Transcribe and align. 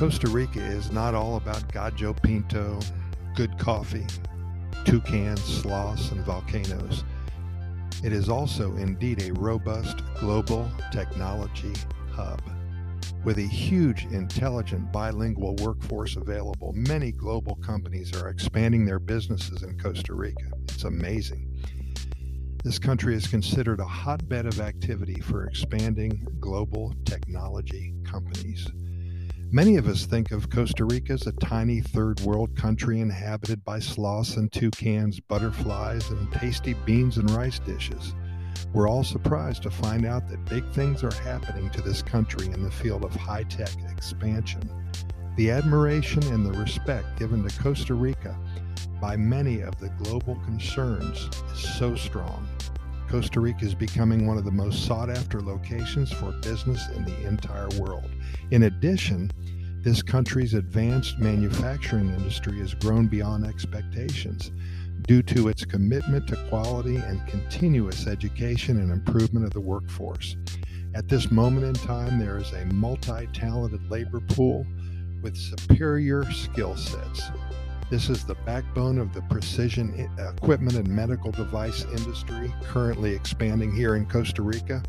Costa 0.00 0.30
Rica 0.30 0.64
is 0.64 0.90
not 0.90 1.14
all 1.14 1.36
about 1.36 1.70
Gallo 1.74 2.14
Pinto, 2.14 2.80
good 3.34 3.58
coffee, 3.58 4.06
toucans, 4.86 5.42
sloths, 5.42 6.10
and 6.10 6.24
volcanoes. 6.24 7.04
It 8.02 8.14
is 8.14 8.30
also 8.30 8.74
indeed 8.76 9.22
a 9.22 9.34
robust 9.34 10.00
global 10.18 10.70
technology 10.90 11.74
hub. 12.12 12.40
With 13.24 13.36
a 13.36 13.42
huge, 13.42 14.06
intelligent, 14.06 14.90
bilingual 14.90 15.54
workforce 15.56 16.16
available, 16.16 16.72
many 16.72 17.12
global 17.12 17.56
companies 17.56 18.16
are 18.16 18.30
expanding 18.30 18.86
their 18.86 19.00
businesses 19.00 19.64
in 19.64 19.78
Costa 19.78 20.14
Rica. 20.14 20.50
It's 20.70 20.84
amazing. 20.84 21.62
This 22.64 22.78
country 22.78 23.14
is 23.14 23.26
considered 23.26 23.80
a 23.80 23.84
hotbed 23.84 24.46
of 24.46 24.60
activity 24.62 25.20
for 25.20 25.44
expanding 25.44 26.26
global 26.40 26.94
technology 27.04 27.92
companies. 28.02 28.66
Many 29.52 29.78
of 29.78 29.88
us 29.88 30.06
think 30.06 30.30
of 30.30 30.48
Costa 30.48 30.84
Rica 30.84 31.14
as 31.14 31.26
a 31.26 31.32
tiny 31.32 31.80
third 31.80 32.20
world 32.20 32.54
country 32.54 33.00
inhabited 33.00 33.64
by 33.64 33.80
sloths 33.80 34.36
and 34.36 34.50
toucans, 34.52 35.18
butterflies, 35.18 36.08
and 36.10 36.32
tasty 36.32 36.74
beans 36.86 37.18
and 37.18 37.28
rice 37.32 37.58
dishes. 37.58 38.14
We're 38.72 38.88
all 38.88 39.02
surprised 39.02 39.64
to 39.64 39.70
find 39.70 40.06
out 40.06 40.28
that 40.28 40.44
big 40.44 40.64
things 40.70 41.02
are 41.02 41.12
happening 41.24 41.68
to 41.70 41.82
this 41.82 42.00
country 42.00 42.46
in 42.46 42.62
the 42.62 42.70
field 42.70 43.04
of 43.04 43.12
high 43.16 43.42
tech 43.42 43.74
expansion. 43.90 44.70
The 45.36 45.50
admiration 45.50 46.22
and 46.32 46.46
the 46.46 46.56
respect 46.56 47.18
given 47.18 47.42
to 47.42 47.60
Costa 47.60 47.94
Rica 47.94 48.38
by 49.00 49.16
many 49.16 49.62
of 49.62 49.76
the 49.80 49.88
global 50.04 50.36
concerns 50.44 51.28
is 51.52 51.58
so 51.76 51.96
strong. 51.96 52.46
Costa 53.10 53.40
Rica 53.40 53.64
is 53.64 53.74
becoming 53.74 54.24
one 54.24 54.38
of 54.38 54.44
the 54.44 54.52
most 54.52 54.86
sought 54.86 55.10
after 55.10 55.40
locations 55.40 56.12
for 56.12 56.30
business 56.42 56.88
in 56.94 57.04
the 57.04 57.26
entire 57.26 57.68
world. 57.80 58.08
In 58.52 58.62
addition, 58.62 59.32
this 59.82 60.00
country's 60.00 60.54
advanced 60.54 61.18
manufacturing 61.18 62.08
industry 62.10 62.60
has 62.60 62.72
grown 62.74 63.08
beyond 63.08 63.44
expectations 63.44 64.52
due 65.08 65.24
to 65.24 65.48
its 65.48 65.64
commitment 65.64 66.28
to 66.28 66.36
quality 66.48 66.98
and 66.98 67.26
continuous 67.26 68.06
education 68.06 68.78
and 68.78 68.92
improvement 68.92 69.44
of 69.44 69.52
the 69.52 69.60
workforce. 69.60 70.36
At 70.94 71.08
this 71.08 71.32
moment 71.32 71.66
in 71.66 71.74
time, 71.74 72.20
there 72.20 72.38
is 72.38 72.52
a 72.52 72.64
multi 72.66 73.26
talented 73.32 73.90
labor 73.90 74.20
pool 74.20 74.64
with 75.20 75.36
superior 75.36 76.30
skill 76.30 76.76
sets. 76.76 77.22
This 77.90 78.08
is 78.08 78.24
the 78.24 78.36
backbone 78.46 78.98
of 78.98 79.12
the 79.12 79.22
precision 79.22 80.08
equipment 80.16 80.76
and 80.76 80.86
medical 80.86 81.32
device 81.32 81.84
industry 81.86 82.54
currently 82.62 83.12
expanding 83.12 83.74
here 83.74 83.96
in 83.96 84.06
Costa 84.06 84.42
Rica 84.42 84.80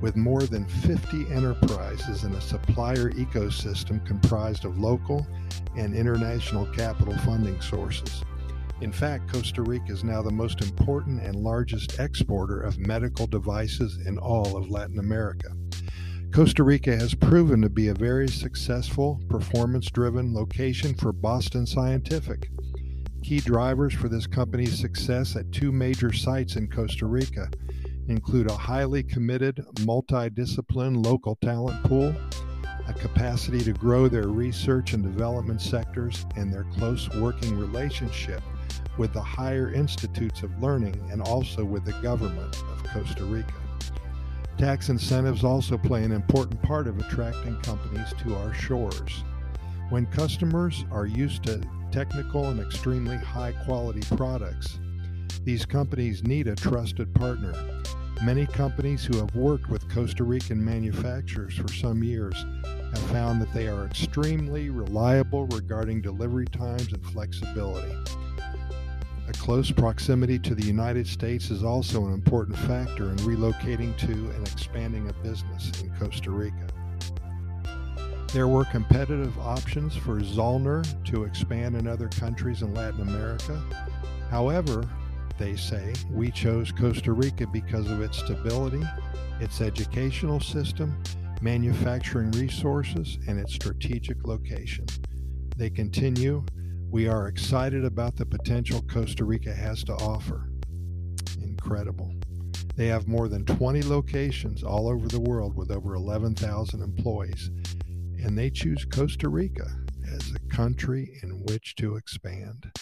with 0.00 0.16
more 0.16 0.42
than 0.42 0.66
50 0.66 1.30
enterprises 1.30 2.24
in 2.24 2.32
a 2.32 2.40
supplier 2.40 3.12
ecosystem 3.12 4.04
comprised 4.04 4.64
of 4.64 4.80
local 4.80 5.24
and 5.76 5.94
international 5.94 6.66
capital 6.74 7.16
funding 7.18 7.60
sources. 7.60 8.24
In 8.80 8.90
fact, 8.90 9.30
Costa 9.32 9.62
Rica 9.62 9.92
is 9.92 10.02
now 10.02 10.20
the 10.20 10.32
most 10.32 10.60
important 10.60 11.22
and 11.22 11.36
largest 11.36 12.00
exporter 12.00 12.60
of 12.60 12.78
medical 12.78 13.28
devices 13.28 14.04
in 14.06 14.18
all 14.18 14.56
of 14.56 14.70
Latin 14.70 14.98
America. 14.98 15.52
Costa 16.32 16.62
Rica 16.62 16.96
has 16.96 17.12
proven 17.12 17.60
to 17.60 17.68
be 17.68 17.88
a 17.88 17.94
very 17.94 18.28
successful, 18.28 19.20
performance 19.28 19.90
driven 19.90 20.32
location 20.32 20.94
for 20.94 21.12
Boston 21.12 21.66
Scientific. 21.66 22.48
Key 23.24 23.40
drivers 23.40 23.94
for 23.94 24.08
this 24.08 24.28
company's 24.28 24.78
success 24.78 25.34
at 25.34 25.50
two 25.50 25.72
major 25.72 26.12
sites 26.12 26.54
in 26.54 26.70
Costa 26.70 27.06
Rica 27.06 27.50
include 28.06 28.48
a 28.48 28.56
highly 28.56 29.02
committed, 29.02 29.56
multidiscipline 29.80 31.04
local 31.04 31.34
talent 31.42 31.82
pool, 31.82 32.14
a 32.86 32.92
capacity 32.94 33.60
to 33.64 33.72
grow 33.72 34.06
their 34.06 34.28
research 34.28 34.92
and 34.92 35.02
development 35.02 35.60
sectors, 35.60 36.26
and 36.36 36.52
their 36.52 36.64
close 36.76 37.12
working 37.16 37.58
relationship 37.58 38.40
with 38.98 39.12
the 39.12 39.20
higher 39.20 39.72
institutes 39.72 40.44
of 40.44 40.62
learning 40.62 40.94
and 41.10 41.22
also 41.22 41.64
with 41.64 41.84
the 41.84 42.00
government 42.02 42.56
of 42.70 42.84
Costa 42.84 43.24
Rica. 43.24 43.52
Tax 44.60 44.90
incentives 44.90 45.42
also 45.42 45.78
play 45.78 46.04
an 46.04 46.12
important 46.12 46.60
part 46.60 46.86
of 46.86 46.98
attracting 46.98 47.58
companies 47.62 48.12
to 48.22 48.36
our 48.36 48.52
shores. 48.52 49.24
When 49.88 50.04
customers 50.04 50.84
are 50.92 51.06
used 51.06 51.44
to 51.44 51.62
technical 51.90 52.44
and 52.44 52.60
extremely 52.60 53.16
high 53.16 53.52
quality 53.64 54.02
products, 54.14 54.78
these 55.44 55.64
companies 55.64 56.24
need 56.24 56.46
a 56.46 56.54
trusted 56.54 57.14
partner. 57.14 57.54
Many 58.22 58.44
companies 58.44 59.02
who 59.02 59.16
have 59.16 59.34
worked 59.34 59.70
with 59.70 59.88
Costa 59.88 60.24
Rican 60.24 60.62
manufacturers 60.62 61.56
for 61.56 61.72
some 61.72 62.04
years 62.04 62.36
have 62.62 63.10
found 63.10 63.40
that 63.40 63.54
they 63.54 63.66
are 63.66 63.86
extremely 63.86 64.68
reliable 64.68 65.46
regarding 65.46 66.02
delivery 66.02 66.44
times 66.44 66.92
and 66.92 67.02
flexibility. 67.06 67.96
A 69.30 69.32
close 69.34 69.70
proximity 69.70 70.40
to 70.40 70.56
the 70.56 70.66
United 70.66 71.06
States 71.06 71.52
is 71.52 71.62
also 71.62 72.04
an 72.04 72.12
important 72.12 72.58
factor 72.58 73.10
in 73.10 73.16
relocating 73.18 73.96
to 73.98 74.10
and 74.10 74.48
expanding 74.48 75.08
a 75.08 75.12
business 75.22 75.70
in 75.80 75.88
Costa 76.00 76.32
Rica. 76.32 76.66
There 78.32 78.48
were 78.48 78.64
competitive 78.64 79.38
options 79.38 79.94
for 79.94 80.18
Zollner 80.18 80.84
to 81.04 81.22
expand 81.22 81.76
in 81.76 81.86
other 81.86 82.08
countries 82.08 82.62
in 82.62 82.74
Latin 82.74 83.02
America. 83.02 83.62
However, 84.30 84.82
they 85.38 85.54
say 85.54 85.94
we 86.10 86.32
chose 86.32 86.72
Costa 86.72 87.12
Rica 87.12 87.46
because 87.46 87.88
of 87.88 88.02
its 88.02 88.18
stability, 88.18 88.82
its 89.38 89.60
educational 89.60 90.40
system, 90.40 91.00
manufacturing 91.40 92.32
resources, 92.32 93.16
and 93.28 93.38
its 93.38 93.54
strategic 93.54 94.26
location. 94.26 94.86
They 95.56 95.70
continue 95.70 96.44
we 96.90 97.06
are 97.06 97.28
excited 97.28 97.84
about 97.84 98.16
the 98.16 98.26
potential 98.26 98.82
Costa 98.82 99.24
Rica 99.24 99.54
has 99.54 99.84
to 99.84 99.92
offer. 99.94 100.50
Incredible. 101.40 102.12
They 102.74 102.88
have 102.88 103.06
more 103.06 103.28
than 103.28 103.44
20 103.44 103.82
locations 103.82 104.64
all 104.64 104.88
over 104.88 105.06
the 105.06 105.20
world 105.20 105.54
with 105.54 105.70
over 105.70 105.94
11,000 105.94 106.82
employees, 106.82 107.50
and 108.18 108.36
they 108.36 108.50
choose 108.50 108.84
Costa 108.84 109.28
Rica 109.28 109.70
as 110.12 110.32
a 110.34 110.54
country 110.54 111.20
in 111.22 111.44
which 111.46 111.76
to 111.76 111.94
expand. 111.94 112.72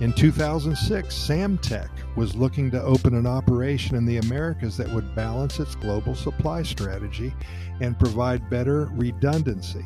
In 0.00 0.12
2006, 0.12 1.12
Samtec 1.12 1.88
was 2.16 2.36
looking 2.36 2.70
to 2.70 2.82
open 2.82 3.14
an 3.16 3.26
operation 3.26 3.96
in 3.96 4.04
the 4.04 4.18
Americas 4.18 4.76
that 4.76 4.90
would 4.90 5.16
balance 5.16 5.58
its 5.58 5.74
global 5.74 6.14
supply 6.14 6.62
strategy 6.62 7.34
and 7.80 7.98
provide 7.98 8.48
better 8.50 8.88
redundancy 8.92 9.84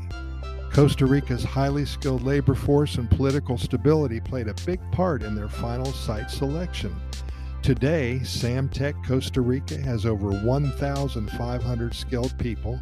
Costa 0.72 1.04
Rica's 1.04 1.42
highly 1.42 1.84
skilled 1.84 2.22
labor 2.22 2.54
force 2.54 2.94
and 2.94 3.10
political 3.10 3.58
stability 3.58 4.20
played 4.20 4.46
a 4.46 4.54
big 4.64 4.80
part 4.92 5.24
in 5.24 5.34
their 5.34 5.48
final 5.48 5.92
site 5.92 6.30
selection. 6.30 6.94
Today, 7.60 8.20
Samtec 8.22 9.04
Costa 9.04 9.40
Rica 9.40 9.76
has 9.78 10.06
over 10.06 10.30
1,500 10.30 11.94
skilled 11.94 12.38
people 12.38 12.80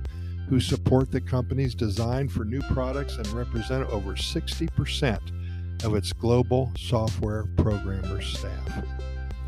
who 0.48 0.60
support 0.60 1.10
the 1.10 1.20
company's 1.20 1.74
design 1.74 2.28
for 2.28 2.44
new 2.44 2.60
products 2.72 3.16
and 3.16 3.26
represent 3.28 3.88
over 3.88 4.12
60% 4.12 5.84
of 5.84 5.94
its 5.94 6.12
global 6.12 6.70
software 6.76 7.46
programmer 7.56 8.20
staff. 8.20 8.84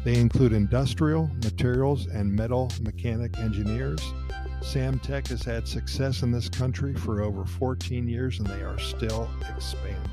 They 0.02 0.18
include 0.18 0.54
industrial, 0.54 1.30
materials, 1.44 2.06
and 2.06 2.34
metal 2.34 2.72
mechanic 2.80 3.38
engineers, 3.38 4.02
Samtec 4.62 5.28
has 5.28 5.42
had 5.42 5.66
success 5.66 6.22
in 6.22 6.30
this 6.30 6.48
country 6.48 6.94
for 6.94 7.22
over 7.22 7.44
14 7.44 8.06
years 8.06 8.38
and 8.38 8.46
they 8.46 8.62
are 8.62 8.78
still 8.78 9.28
expanding. 9.48 10.10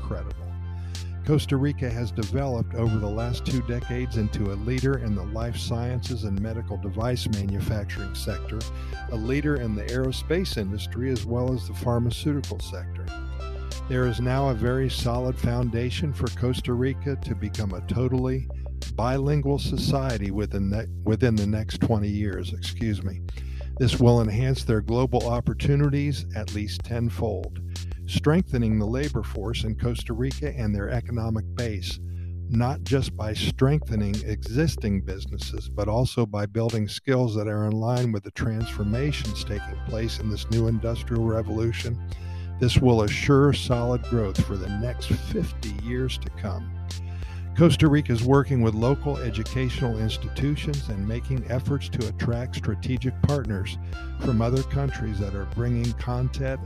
Incredible. 0.00 0.50
Costa 1.26 1.56
Rica 1.56 1.90
has 1.90 2.10
developed 2.10 2.74
over 2.74 2.98
the 2.98 3.06
last 3.06 3.44
two 3.44 3.60
decades 3.62 4.16
into 4.16 4.52
a 4.52 4.54
leader 4.54 4.98
in 4.98 5.14
the 5.14 5.22
life 5.22 5.56
sciences 5.56 6.24
and 6.24 6.40
medical 6.40 6.76
device 6.76 7.28
manufacturing 7.28 8.14
sector, 8.14 8.58
a 9.12 9.16
leader 9.16 9.56
in 9.56 9.74
the 9.74 9.84
aerospace 9.84 10.56
industry, 10.56 11.10
as 11.10 11.26
well 11.26 11.52
as 11.52 11.68
the 11.68 11.74
pharmaceutical 11.74 12.58
sector. 12.58 13.06
There 13.88 14.06
is 14.06 14.20
now 14.20 14.48
a 14.48 14.54
very 14.54 14.88
solid 14.88 15.38
foundation 15.38 16.12
for 16.12 16.28
Costa 16.28 16.72
Rica 16.72 17.16
to 17.16 17.34
become 17.34 17.74
a 17.74 17.80
totally 17.82 18.48
bilingual 18.94 19.58
society 19.58 20.30
within 20.30 20.70
the, 20.70 20.88
within 21.04 21.34
the 21.34 21.46
next 21.46 21.80
20 21.80 22.08
years. 22.08 22.52
Excuse 22.52 23.02
me. 23.02 23.20
This 23.80 23.98
will 23.98 24.20
enhance 24.20 24.62
their 24.62 24.82
global 24.82 25.26
opportunities 25.26 26.26
at 26.36 26.54
least 26.54 26.82
tenfold, 26.84 27.60
strengthening 28.04 28.78
the 28.78 28.84
labor 28.84 29.22
force 29.22 29.64
in 29.64 29.74
Costa 29.74 30.12
Rica 30.12 30.54
and 30.54 30.74
their 30.74 30.90
economic 30.90 31.46
base, 31.54 31.98
not 32.50 32.82
just 32.82 33.16
by 33.16 33.32
strengthening 33.32 34.14
existing 34.26 35.00
businesses, 35.00 35.70
but 35.70 35.88
also 35.88 36.26
by 36.26 36.44
building 36.44 36.88
skills 36.88 37.34
that 37.36 37.48
are 37.48 37.64
in 37.64 37.72
line 37.72 38.12
with 38.12 38.22
the 38.22 38.30
transformations 38.32 39.44
taking 39.44 39.78
place 39.86 40.20
in 40.20 40.28
this 40.28 40.50
new 40.50 40.68
industrial 40.68 41.24
revolution. 41.24 41.98
This 42.60 42.76
will 42.76 43.04
assure 43.04 43.54
solid 43.54 44.02
growth 44.10 44.44
for 44.44 44.58
the 44.58 44.68
next 44.68 45.06
50 45.06 45.70
years 45.82 46.18
to 46.18 46.28
come. 46.38 46.70
Costa 47.56 47.88
Rica 47.88 48.12
is 48.12 48.24
working 48.24 48.62
with 48.62 48.74
local 48.74 49.18
educational 49.18 49.98
institutions 49.98 50.88
and 50.88 51.06
making 51.06 51.44
efforts 51.50 51.88
to 51.90 52.08
attract 52.08 52.56
strategic 52.56 53.20
partners 53.22 53.76
from 54.20 54.40
other 54.40 54.62
countries 54.62 55.18
that 55.18 55.34
are 55.34 55.46
bringing 55.54 55.92
content, 55.94 56.60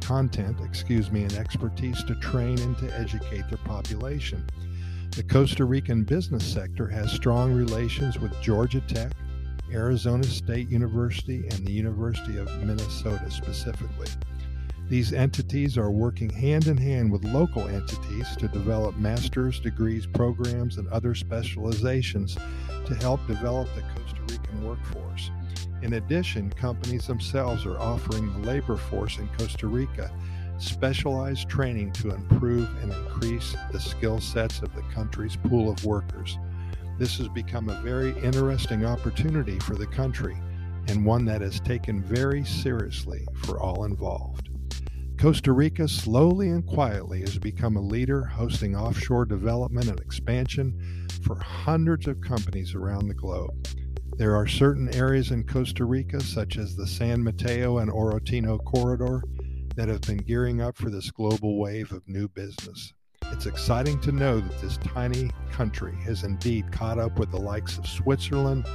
content, 0.00 0.56
excuse 0.64 1.12
me, 1.12 1.22
and 1.22 1.34
expertise 1.34 2.02
to 2.04 2.14
train 2.16 2.58
and 2.60 2.76
to 2.78 2.98
educate 2.98 3.48
their 3.48 3.58
population. 3.64 4.44
The 5.14 5.22
Costa 5.22 5.64
Rican 5.64 6.04
business 6.04 6.44
sector 6.44 6.88
has 6.88 7.12
strong 7.12 7.52
relations 7.52 8.18
with 8.18 8.40
Georgia 8.40 8.80
Tech, 8.80 9.12
Arizona 9.72 10.24
State 10.24 10.68
University, 10.68 11.46
and 11.48 11.66
the 11.66 11.72
University 11.72 12.38
of 12.38 12.48
Minnesota 12.62 13.30
specifically. 13.30 14.08
These 14.90 15.12
entities 15.12 15.78
are 15.78 15.92
working 15.92 16.30
hand 16.30 16.66
in 16.66 16.76
hand 16.76 17.12
with 17.12 17.22
local 17.22 17.68
entities 17.68 18.26
to 18.38 18.48
develop 18.48 18.96
master's 18.96 19.60
degrees 19.60 20.04
programs 20.04 20.78
and 20.78 20.88
other 20.88 21.14
specializations 21.14 22.36
to 22.86 22.94
help 22.96 23.24
develop 23.28 23.68
the 23.76 23.82
Costa 23.82 24.20
Rican 24.22 24.66
workforce. 24.66 25.30
In 25.82 25.92
addition, 25.92 26.50
companies 26.50 27.06
themselves 27.06 27.66
are 27.66 27.78
offering 27.78 28.32
the 28.32 28.48
labor 28.48 28.76
force 28.76 29.18
in 29.18 29.28
Costa 29.38 29.68
Rica 29.68 30.10
specialized 30.58 31.48
training 31.48 31.92
to 31.92 32.10
improve 32.10 32.68
and 32.82 32.92
increase 32.92 33.54
the 33.70 33.78
skill 33.78 34.20
sets 34.20 34.60
of 34.60 34.74
the 34.74 34.82
country's 34.92 35.36
pool 35.36 35.70
of 35.70 35.84
workers. 35.84 36.36
This 36.98 37.16
has 37.18 37.28
become 37.28 37.68
a 37.68 37.80
very 37.80 38.10
interesting 38.24 38.84
opportunity 38.84 39.60
for 39.60 39.76
the 39.76 39.86
country 39.86 40.36
and 40.88 41.06
one 41.06 41.24
that 41.26 41.42
is 41.42 41.60
taken 41.60 42.02
very 42.02 42.44
seriously 42.44 43.24
for 43.44 43.60
all 43.60 43.84
involved. 43.84 44.49
Costa 45.20 45.52
Rica 45.52 45.86
slowly 45.86 46.48
and 46.48 46.66
quietly 46.66 47.20
has 47.20 47.36
become 47.36 47.76
a 47.76 47.80
leader 47.80 48.24
hosting 48.24 48.74
offshore 48.74 49.26
development 49.26 49.86
and 49.90 50.00
expansion 50.00 51.06
for 51.22 51.36
hundreds 51.36 52.06
of 52.06 52.22
companies 52.22 52.74
around 52.74 53.06
the 53.06 53.12
globe. 53.12 53.68
There 54.16 54.34
are 54.34 54.46
certain 54.46 54.88
areas 54.94 55.30
in 55.30 55.44
Costa 55.44 55.84
Rica, 55.84 56.22
such 56.22 56.56
as 56.56 56.74
the 56.74 56.86
San 56.86 57.22
Mateo 57.22 57.78
and 57.78 57.90
Orotina 57.90 58.64
corridor, 58.64 59.22
that 59.76 59.90
have 59.90 60.00
been 60.00 60.16
gearing 60.16 60.62
up 60.62 60.78
for 60.78 60.88
this 60.88 61.10
global 61.10 61.58
wave 61.58 61.92
of 61.92 62.08
new 62.08 62.26
business. 62.26 62.94
It's 63.26 63.44
exciting 63.44 64.00
to 64.00 64.12
know 64.12 64.40
that 64.40 64.62
this 64.62 64.78
tiny 64.78 65.30
country 65.52 65.96
has 65.96 66.24
indeed 66.24 66.72
caught 66.72 66.98
up 66.98 67.18
with 67.18 67.30
the 67.30 67.36
likes 67.36 67.76
of 67.76 67.86
Switzerland, 67.86 68.66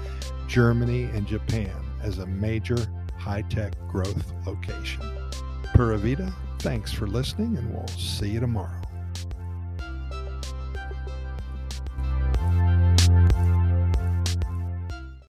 Germany, 0.47 1.05
and 1.05 1.25
Japan 1.25 1.75
as 2.03 2.19
a 2.19 2.27
major 2.27 2.77
high 3.17 3.41
tech 3.49 3.73
growth 3.87 4.31
location. 4.45 5.24
Pura 5.73 5.97
Vida, 5.97 6.33
thanks 6.59 6.91
for 6.91 7.07
listening, 7.07 7.57
and 7.57 7.73
we'll 7.73 7.87
see 7.87 8.29
you 8.29 8.39
tomorrow. 8.39 8.84